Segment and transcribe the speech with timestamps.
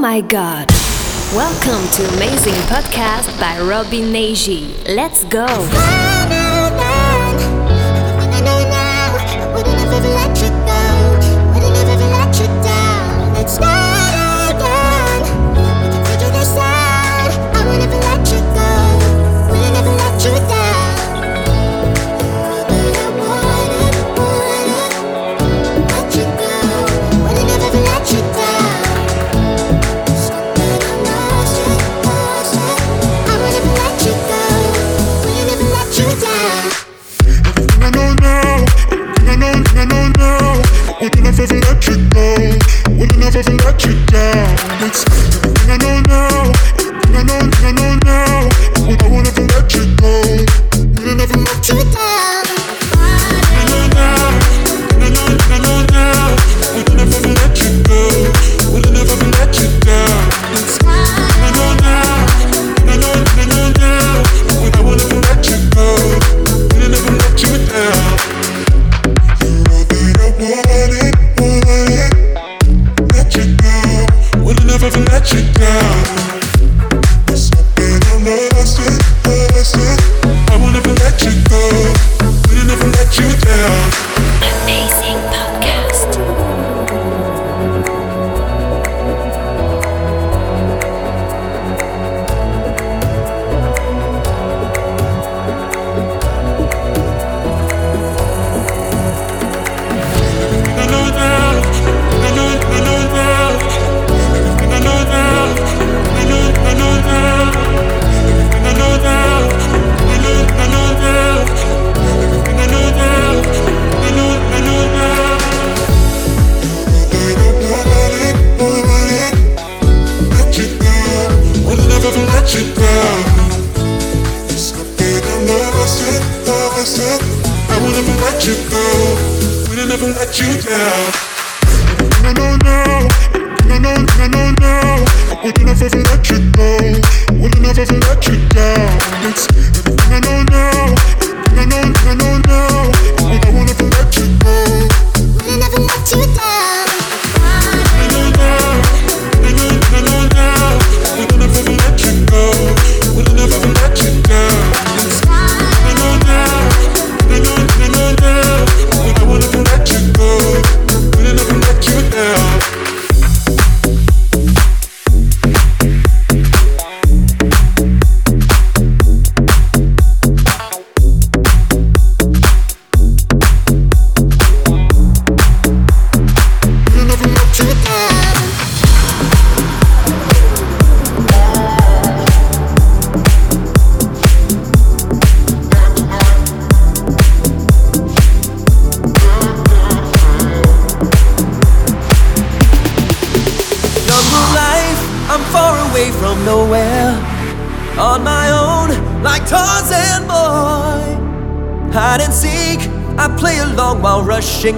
[0.00, 0.66] my god.
[1.34, 4.72] Welcome to Amazing Podcast by Robbie Neji.
[4.88, 5.46] Let's go.
[41.92, 44.56] I ever let you down.
[44.86, 46.52] It's everything I know now.
[46.78, 48.48] Everything I know, everything I know now.
[48.76, 50.12] I will never let you go.
[51.02, 52.09] Will never let you down.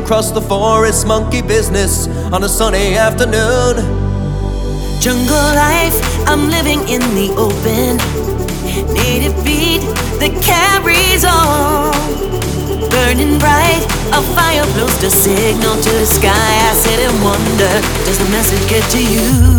[0.03, 3.77] Across the forest, monkey business on a sunny afternoon.
[5.01, 7.99] Jungle life, I'm living in the open.
[8.95, 9.83] Native beat
[10.19, 11.93] that carries on.
[12.91, 16.51] Burning bright, a fire blows the signal to the sky.
[16.69, 17.73] I sit and wonder,
[18.05, 19.53] does the message get to you?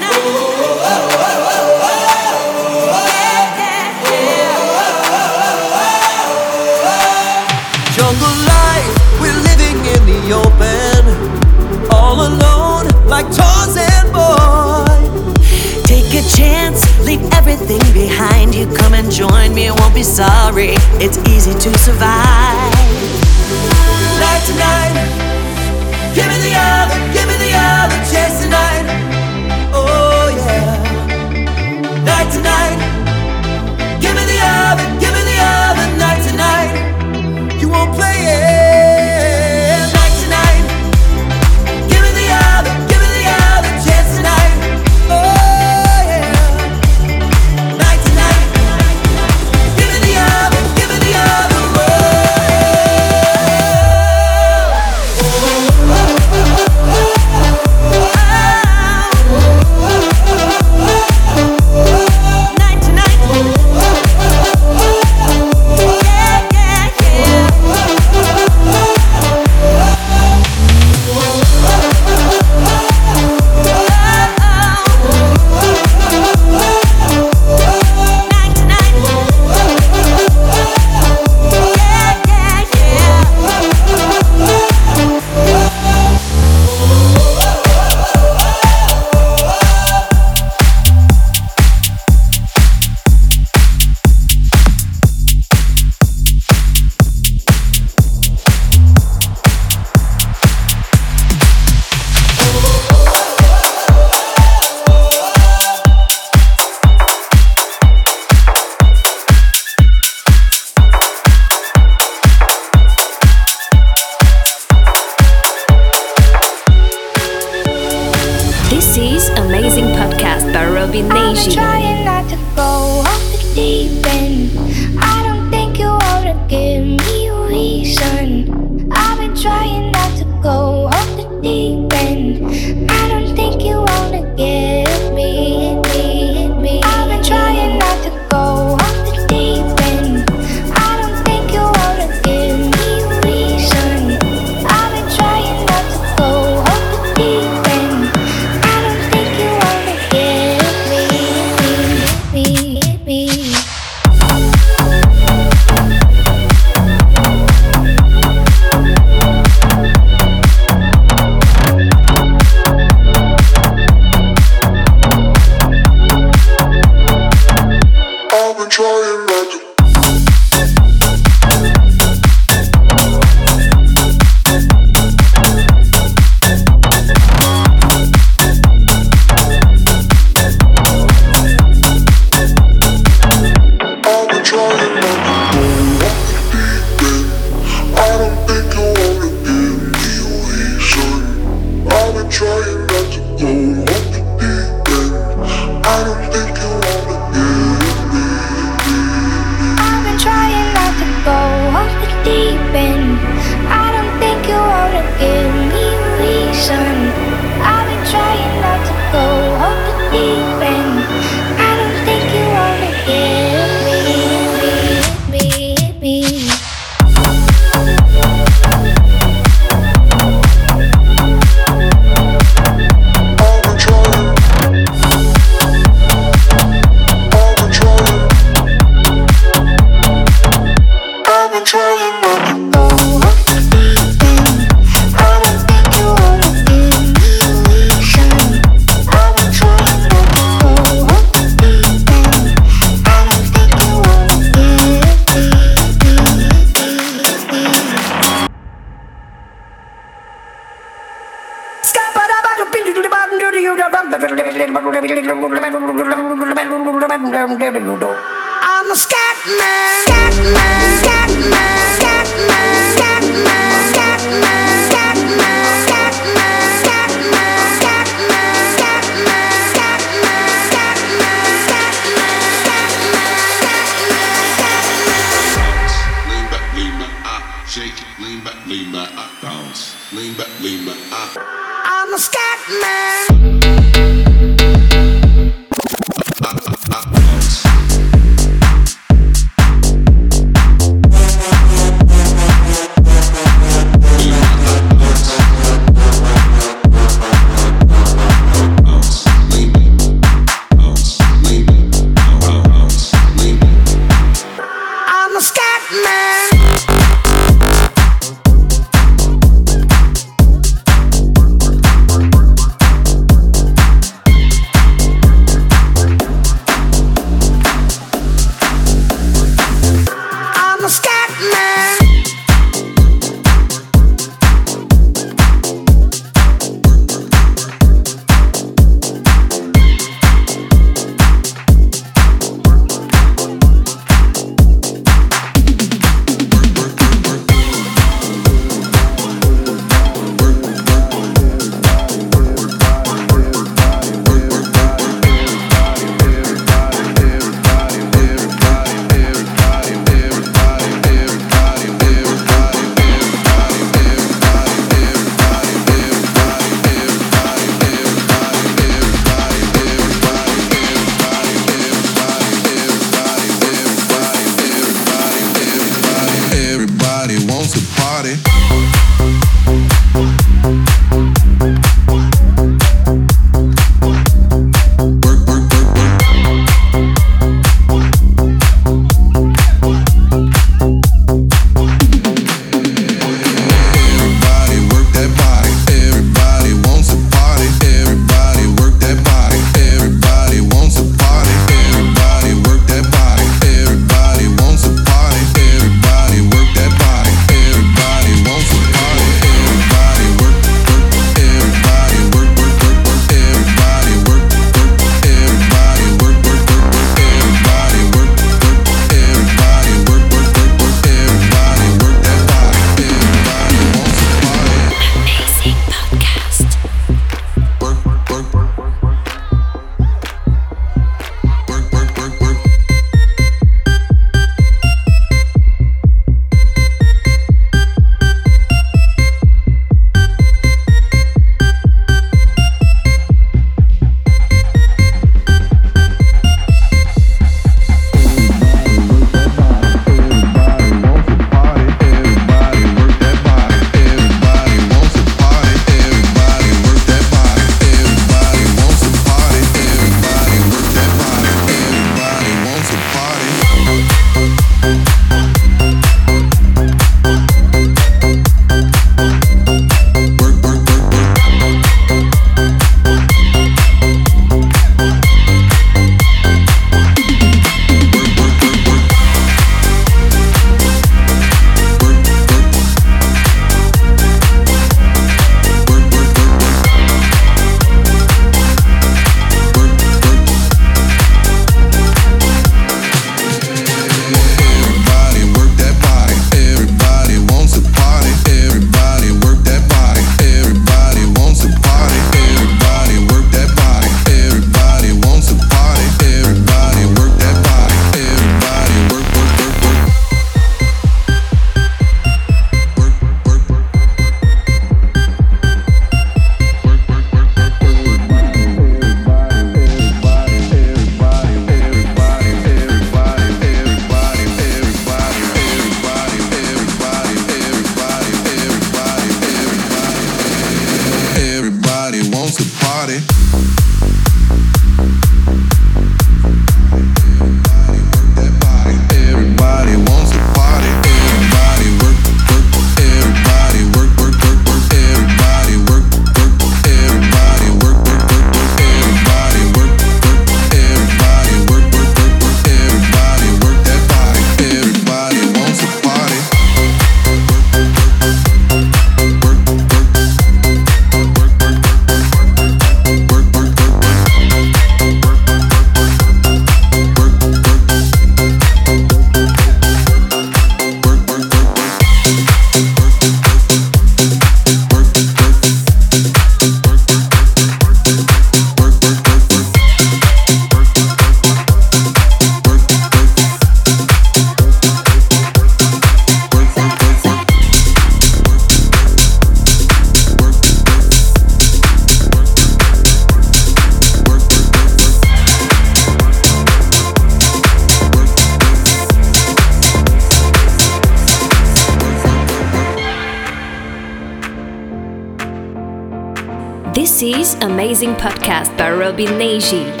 [598.01, 600.00] Amazing Podcast by Robbie Neji.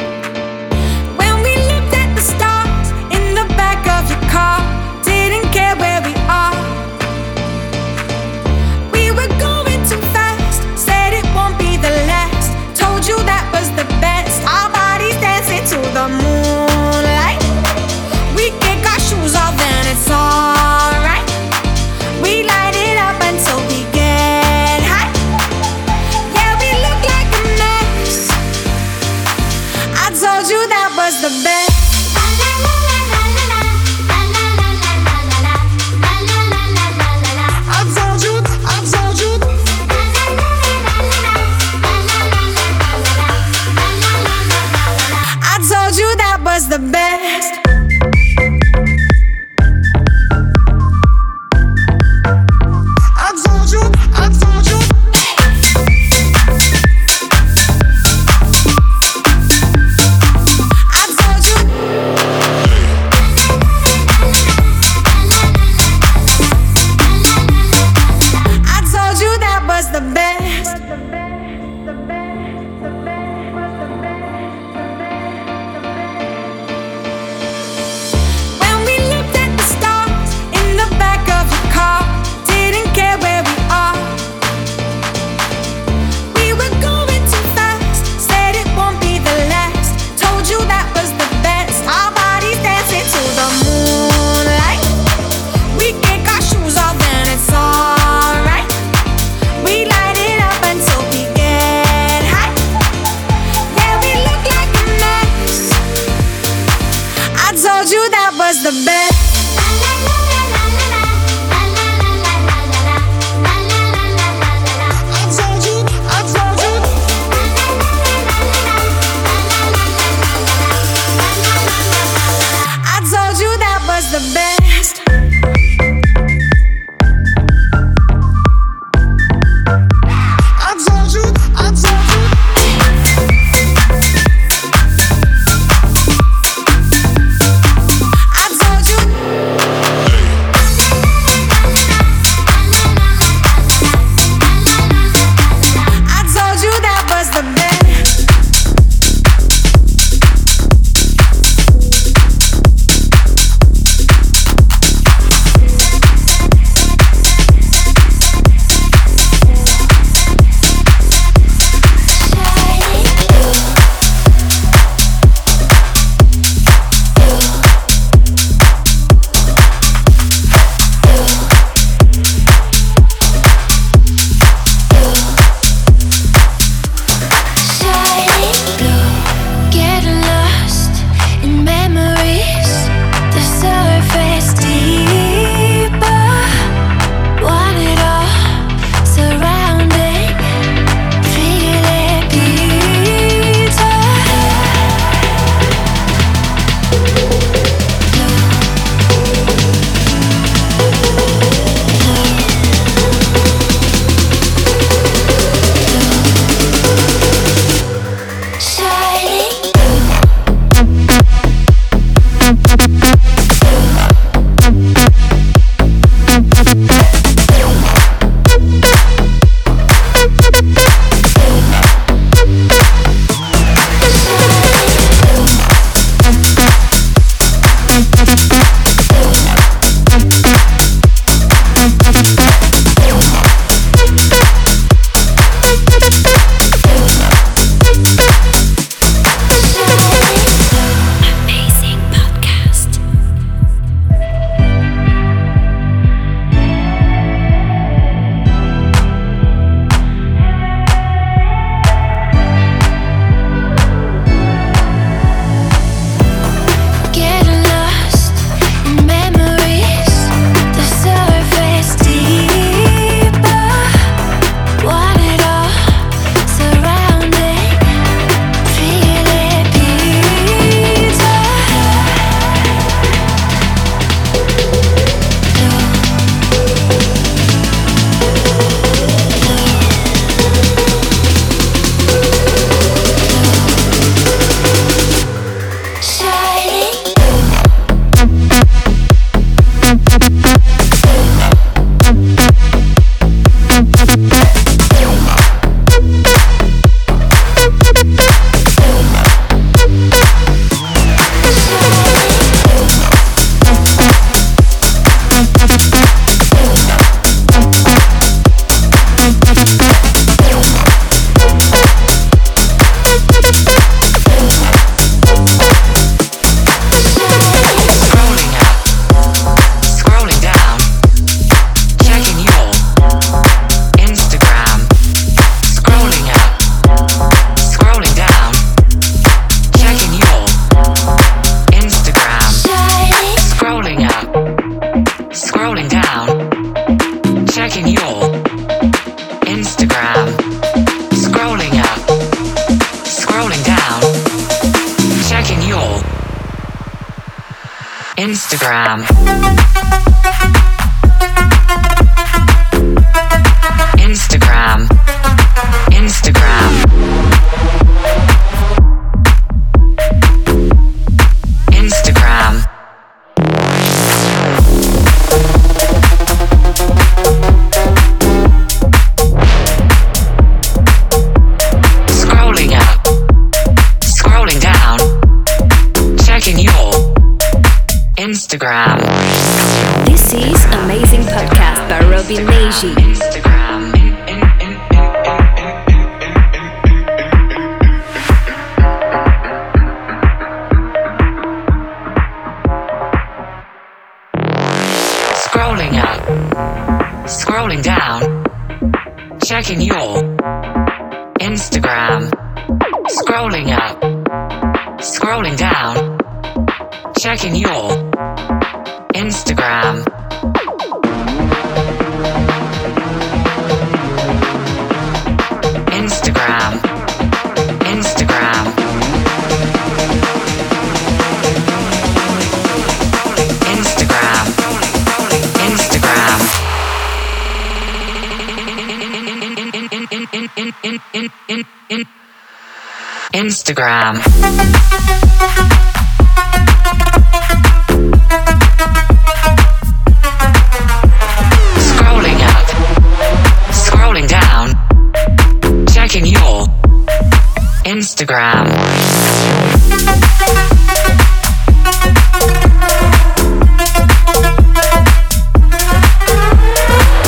[447.85, 448.65] Instagram.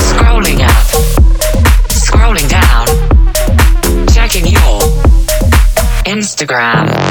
[0.10, 0.86] Scrolling up
[1.89, 2.88] scrolling down
[4.08, 4.80] checking your
[6.06, 7.03] Instagram.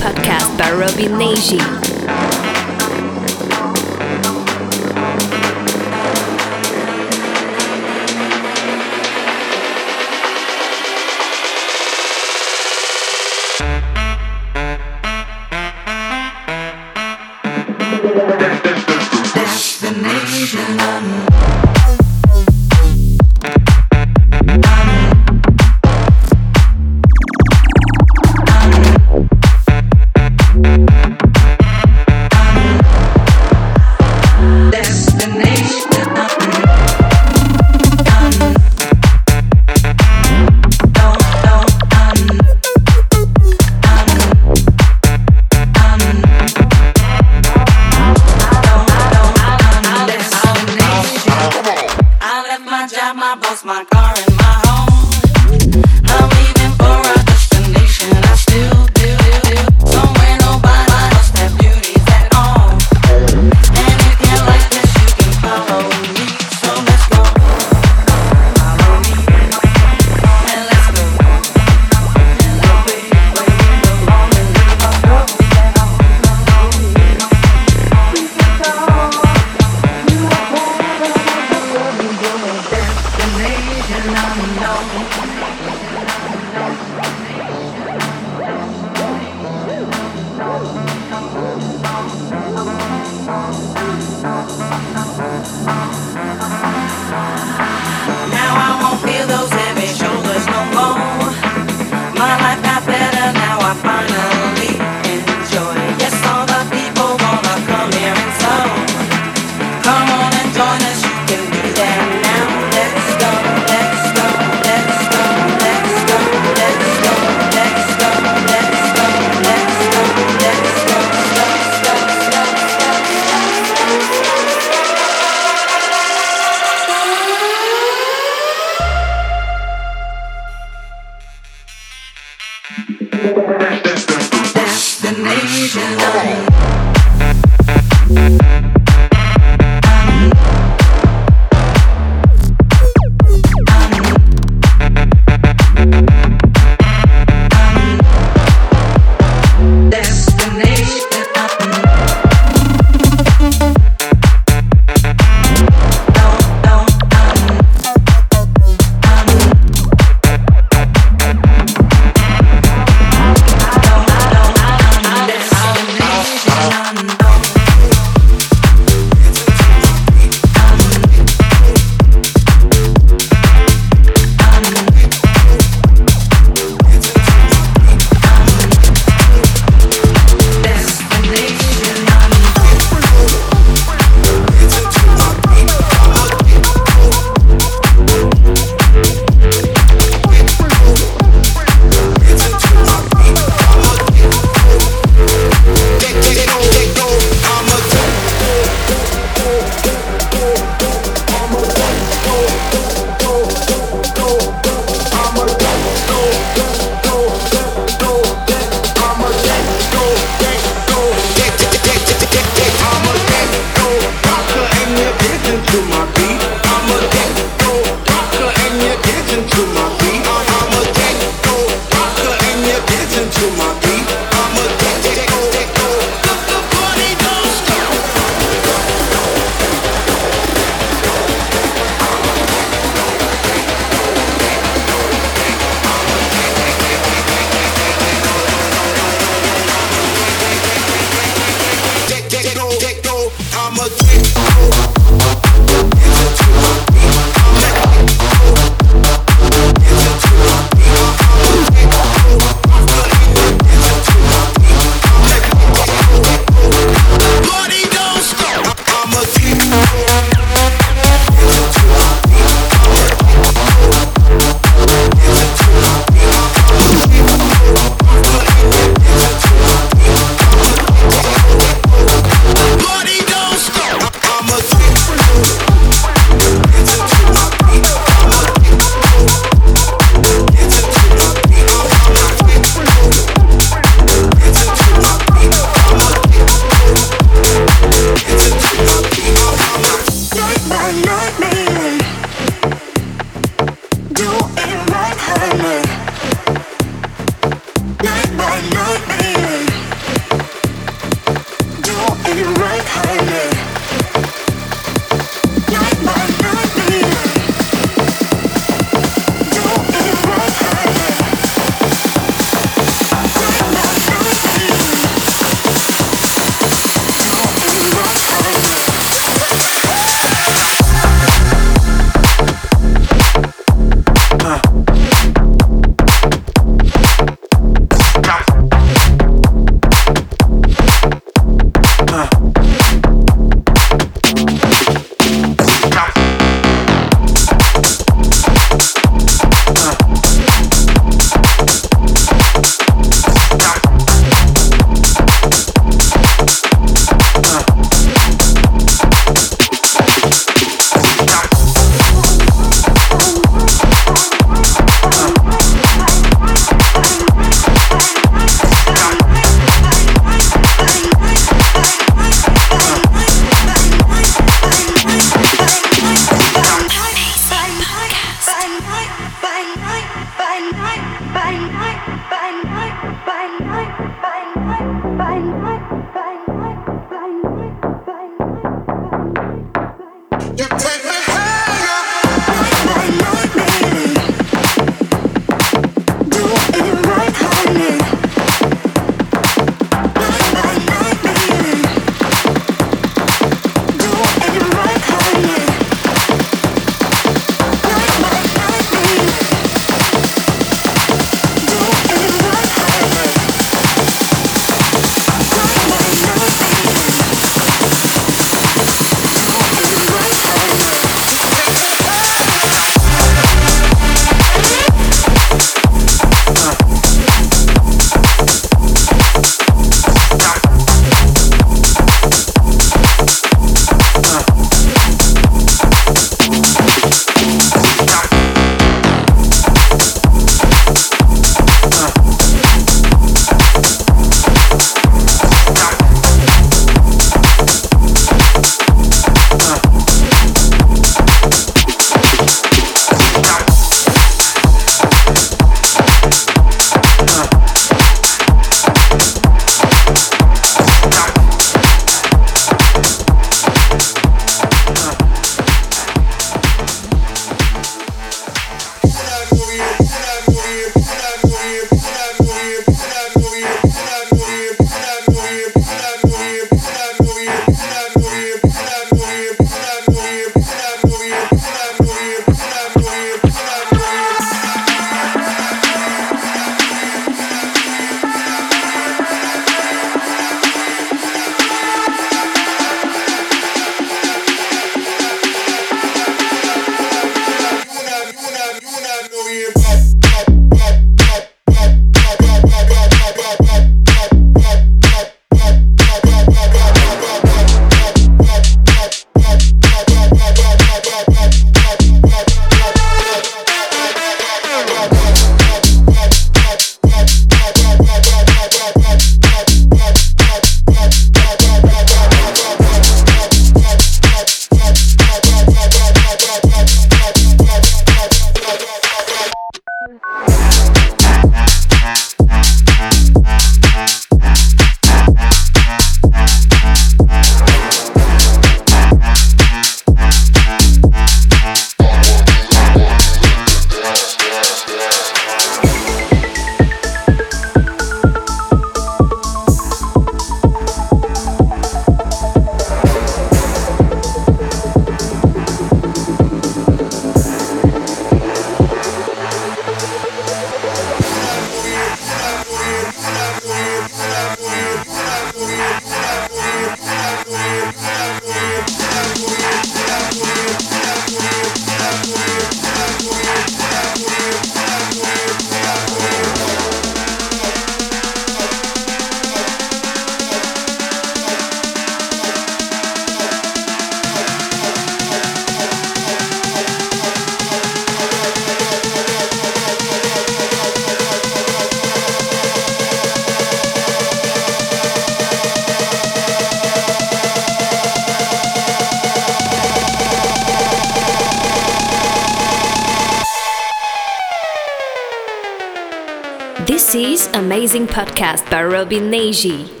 [598.31, 600.00] Podcast by Robbie Neji.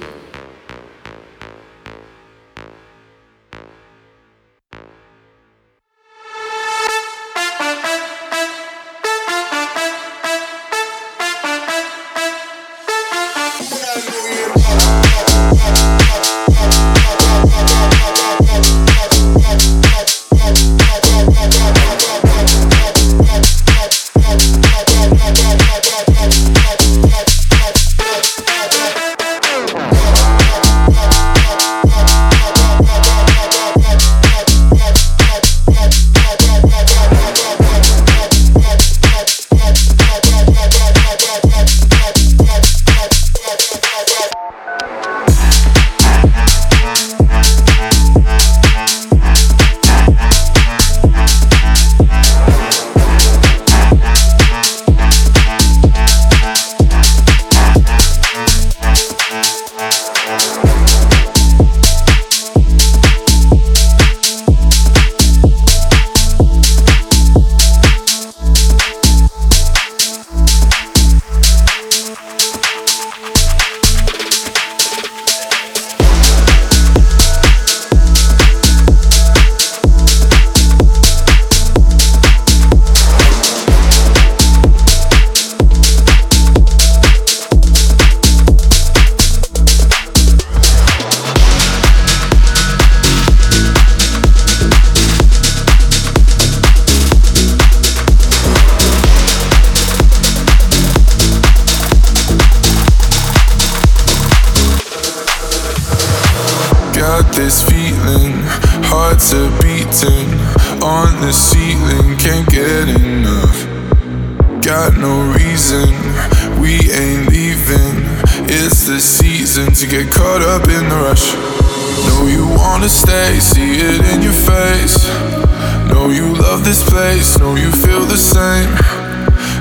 [126.63, 128.69] this place, know you feel the same.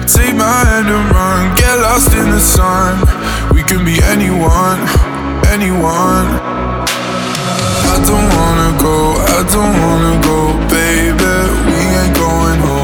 [0.06, 2.98] Take my hand and run, get lost in the sun.
[3.54, 4.80] We can be anyone,
[5.48, 6.26] anyone.
[7.92, 8.96] I don't wanna go,
[9.36, 10.38] I don't wanna go,
[10.68, 11.34] baby.
[11.66, 12.79] We ain't going home.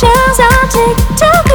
[0.00, 1.45] Chance I'll take to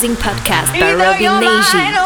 [0.00, 1.99] Amazing Podcast by Robbie Neji.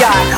[0.00, 0.29] got.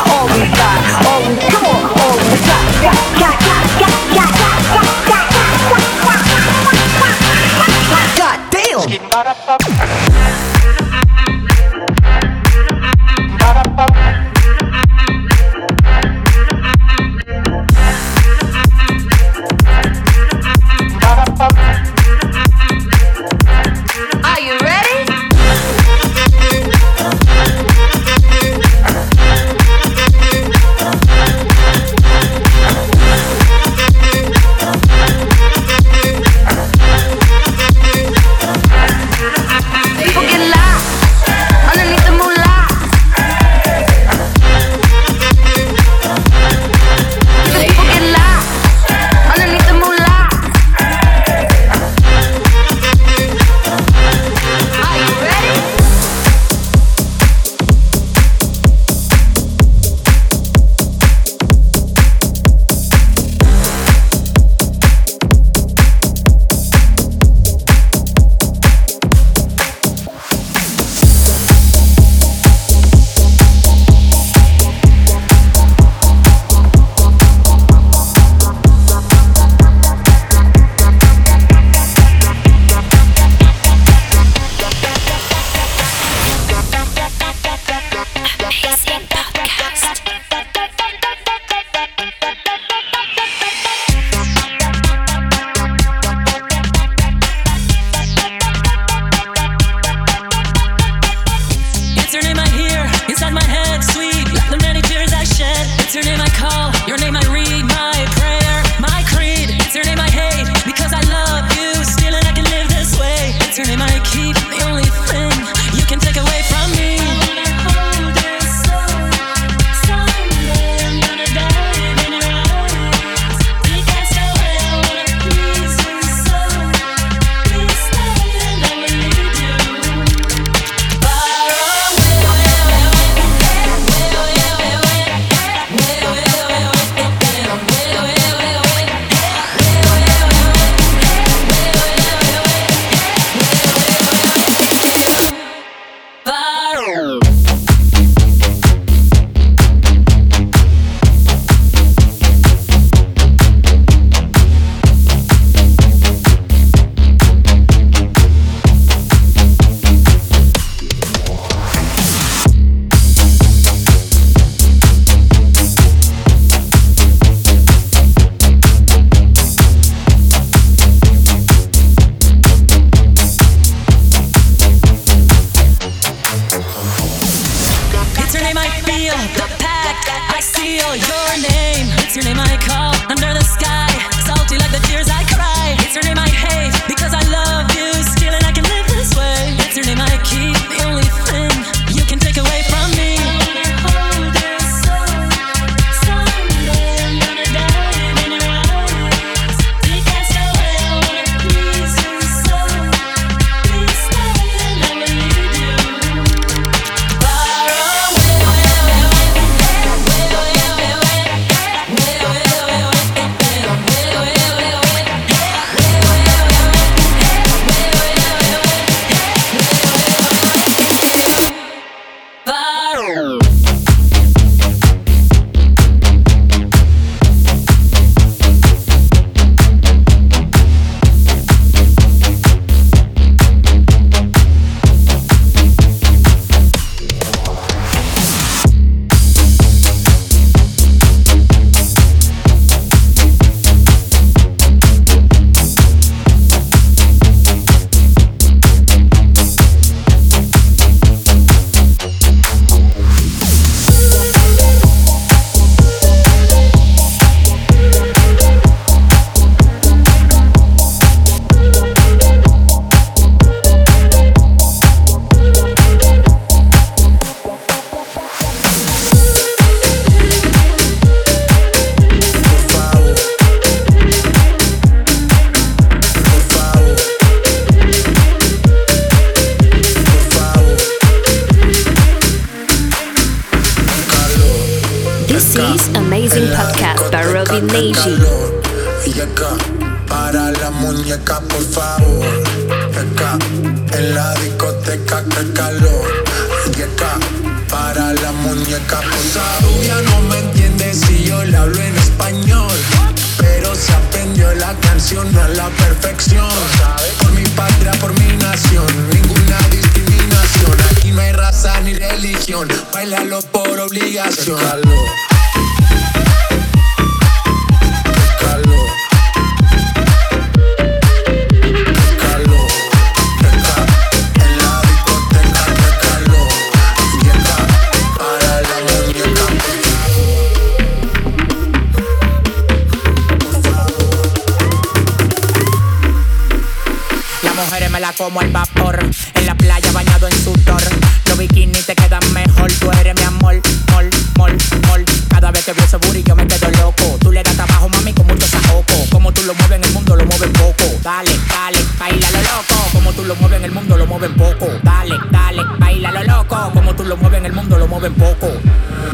[338.33, 338.99] como el vapor.
[339.35, 340.83] En la playa bañado en sudor.
[341.26, 342.72] Los bikinis te quedan mejor.
[342.80, 343.61] Tú eres mi amor,
[343.91, 344.09] mol,
[344.39, 344.57] mol,
[344.89, 345.05] mol.
[345.28, 347.18] Cada vez que veo ese booty yo me quedo loco.
[347.20, 348.95] Tú le das trabajo, mami, con mucho sajoco.
[349.11, 350.85] Como tú lo mueves en el mundo, lo mueves poco.
[351.03, 352.74] Dale, dale, baila lo loco.
[352.93, 354.66] Como tú lo mueves en el mundo, lo mueves poco.
[354.83, 356.70] Dale, dale, baila lo loco.
[356.72, 358.49] Como tú lo mueves en el mundo, lo mueves poco.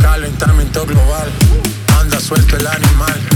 [0.01, 1.29] Calentamiento global.
[1.99, 3.28] Anda suelto el animal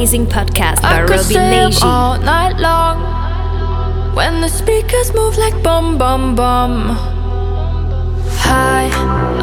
[0.00, 5.36] amazing podcast by I could Robin stay Up all night long when the speakers move
[5.36, 6.96] like bum bum bum.
[8.40, 8.88] High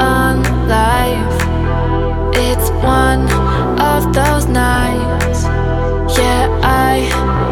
[0.01, 1.37] on life,
[2.33, 3.29] it's one
[3.79, 5.43] of those nights.
[6.17, 7.05] Yeah, I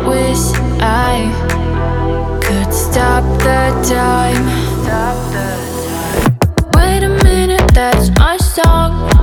[0.08, 0.44] wish
[0.82, 1.30] I
[2.42, 4.46] could stop the time.
[4.82, 5.50] Stop the
[5.86, 6.72] time.
[6.74, 9.15] Wait a minute, that's my song.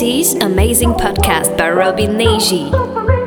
[0.00, 3.17] Is Amazing Podcast by Robbie Neji.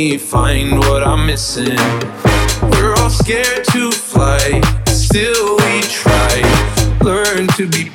[0.00, 1.76] find what I'm missing.
[2.72, 6.96] We're all scared to fly, still we try.
[7.02, 7.90] Learn to be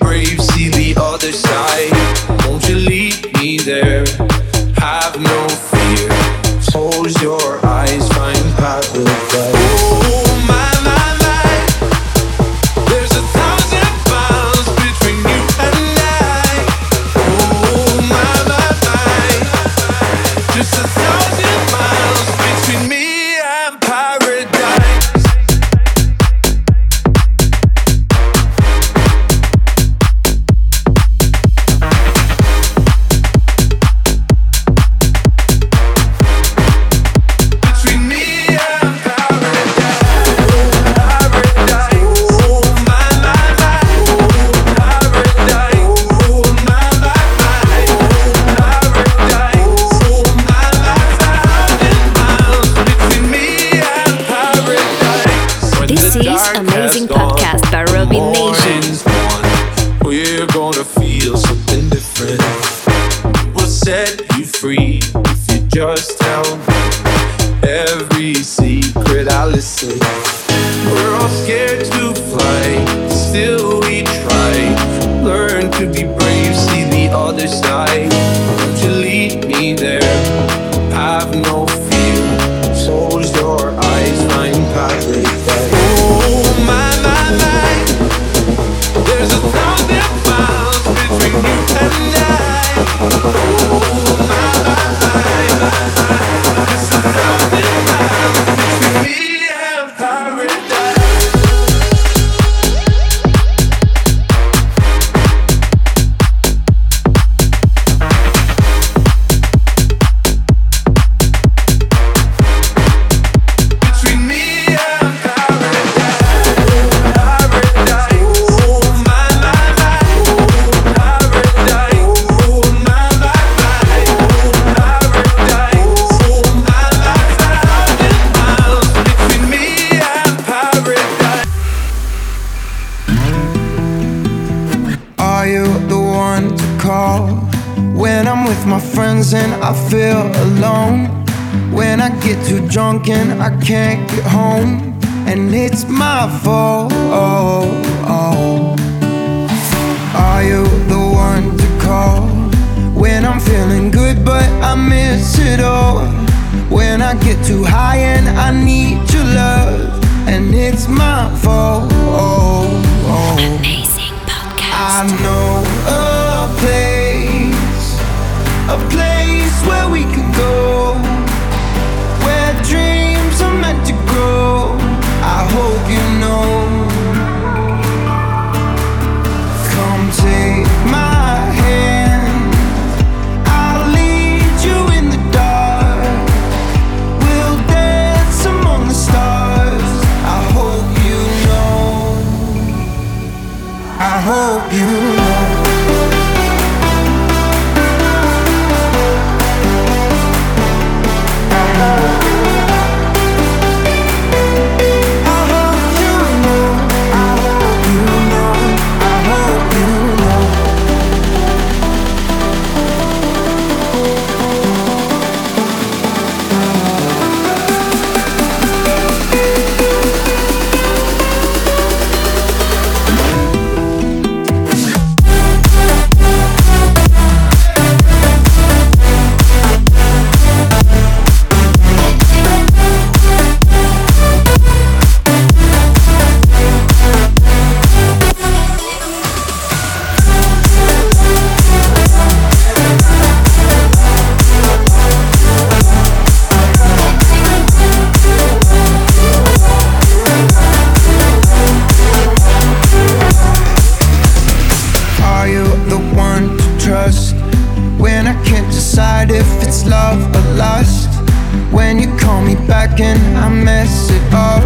[262.67, 264.63] back and I mess it up,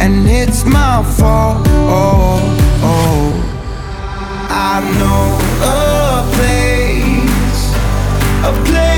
[0.00, 1.66] and it's my fault.
[1.68, 2.40] Oh,
[2.82, 3.46] oh.
[4.48, 7.64] I know a place,
[8.44, 8.89] a place.